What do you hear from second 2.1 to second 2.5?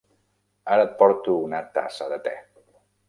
de te.